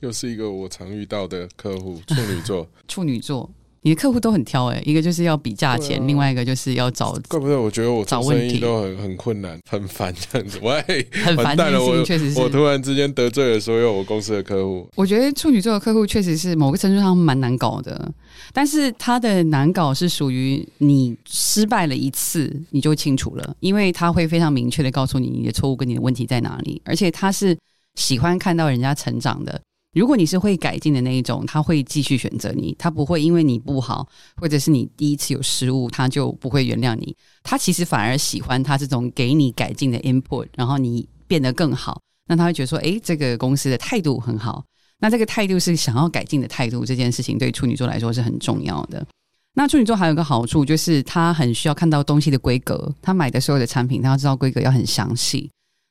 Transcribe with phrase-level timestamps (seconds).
[0.00, 2.68] 又是一个我常遇到的客户，处女座。
[2.88, 3.48] 处女座，
[3.82, 10.58] 你的客户都很挑哎、一个就是要比价钱，啊另外一个就是要找怪不得我觉得我做生意找问题都很很困难，很烦这样子。
[10.64, 14.88] 喂，很烦这件完蛋了，我事情确实是我突然之间得罪了所有我公司的客户。
[14.96, 18.12] 我觉得处女座的客户确实是某个程度上蛮难搞的，
[18.52, 27.56] 但是他的难搞是属于你失败了一次你就清楚了，因为他会非常明确的告诉你你的错误跟你的问题在哪里，而且他是
[27.94, 29.60] 喜欢看到人家成长的。
[29.92, 37.16] 如果你是会改进的那一种，他会继续选择你，他不会因为你不好，或者是你第一次有失误，他就不会原谅你。
[37.42, 44.64] 他其实反而喜欢他这种给你改进的 input，然后你变得更好，那他会觉得说，诶，这个公司的态度很好。
[45.00, 49.04] 那这个态度是想要改进的态度，这件事情对处女座来说是很重要的。
[49.54, 55.50] 那处女座还有一个好处，就是他很需要看到东西的规格，他买的所有的产品，他要知道规格要很详细。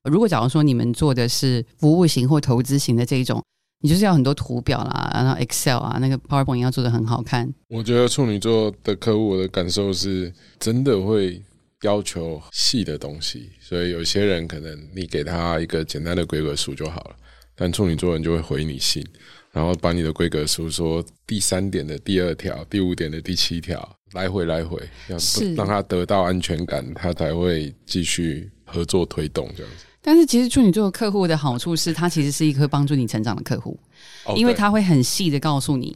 [0.10, 3.44] 如果假如说你们做的是服务型或投资型的这一种，
[3.82, 7.52] 你就是要很多图表啦，然后 Excel 啊，那个 PowerPoint 要做的很好看。
[7.70, 11.42] 我觉得处女座的客户，我的感受是真的会
[11.84, 17.16] 要求细的东西，所以有些人可能你给他一个简单的规格书就好了，
[17.56, 19.02] 但处女座人就会回你信，
[19.54, 24.78] 然后把你的规格书说第三点的第二条、第五点的第七条，来回来回，
[25.08, 25.18] 要
[25.56, 29.86] 让他得到安全感，他才会继续合作推动这样子。
[30.02, 33.78] 但是其实处女座的客户的好处是，他其实是一个帮助你成长的客户。
[34.26, 35.96] 哦因为他会很细的告诉你，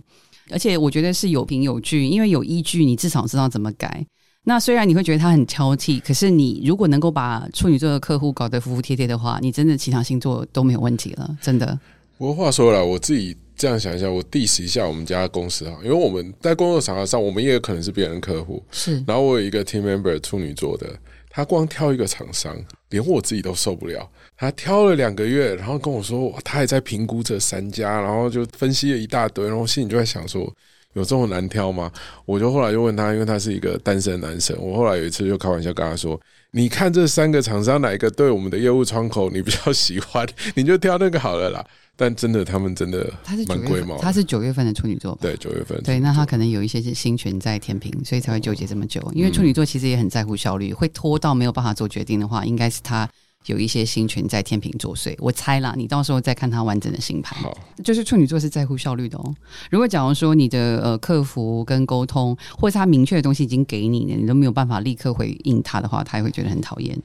[0.52, 4.06] 而且我觉得是有凭有据，因为有依据，你至少知道怎么改。
[4.46, 11.80] 那虽然你会觉得他很挑剔，可是你如果能够把处女座的客户搞得服服帖帖的话，你真的其他星座都没有问题了，真的。
[12.18, 18.62] 不过话说了，我自己这样想一下，我 diss 一下我们家公司哈，因为我们在工作场合上，我们也有可能是别人客户。
[18.70, 20.88] 是然后我有一个 team member 处女座的，
[21.36, 22.56] 他光挑一个厂商，
[22.90, 24.08] 连我自己都受不了。
[24.38, 30.48] 他挑了两个月，然后跟我说，他还在评估这三家，然后就分析了一大堆，然后心里就在想说，
[30.94, 31.92] 有这么难挑吗？
[32.26, 36.20] 我就后来就问他，因为他是一个单身男生，我后来有一次就开玩笑跟他说，
[36.52, 41.66] 你看这三个厂商哪一个对我们的业务窗口你比较喜欢， 你就挑那个好了啦。
[42.04, 44.02] 但真的，他们真的他是九月份，蛮龟毛的。
[44.02, 45.20] 他是九月份的处女座吧。
[45.22, 49.02] 对九月份，对，那他可能有一些是星权在天平，所以才会纠结这么久。
[49.16, 53.10] 因为处女座其实也很在乎效率，会拖到没有办法做决定的话，应该是他
[53.46, 55.16] 有一些星权在天平作祟。
[55.20, 57.42] 我猜啦，你到时候再看他完整的星盘。
[57.42, 59.34] 好，就是处女座是在乎效率的哦。
[59.72, 67.02] 如果假如说你的呃客服跟沟通，或是他明确的东西已经给你了，你都没有办法立刻回应他的话，他也会觉得很讨厌。